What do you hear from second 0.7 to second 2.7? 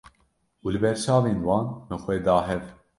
li ber çavên wan min xwe da hev